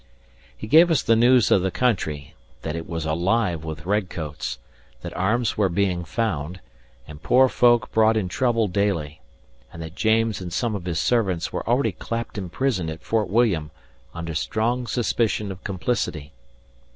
He 0.57 0.65
gave 0.65 0.89
us 0.89 1.03
the 1.03 1.15
news 1.15 1.51
of 1.51 1.61
the 1.61 1.69
country; 1.69 2.33
that 2.63 2.75
it 2.75 2.89
was 2.89 3.05
alive 3.05 3.63
with 3.63 3.85
red 3.85 4.09
coats; 4.09 4.57
that 5.03 5.15
arms 5.15 5.57
were 5.59 5.69
being 5.69 6.03
found, 6.05 6.59
and 7.07 7.21
poor 7.21 7.47
folk 7.47 7.91
brought 7.91 8.17
in 8.17 8.27
trouble 8.27 8.67
daily; 8.67 9.21
and 9.71 9.79
that 9.83 9.93
James 9.93 10.41
and 10.41 10.51
some 10.51 10.73
of 10.73 10.85
his 10.85 10.97
servants 10.99 11.53
were 11.53 11.69
already 11.69 11.91
clapped 11.91 12.39
in 12.39 12.49
prison 12.49 12.89
at 12.89 13.03
Fort 13.03 13.29
William, 13.29 13.69
under 14.11 14.33
strong 14.33 14.87
suspicion 14.87 15.51
of 15.51 15.63
complicity. 15.63 16.33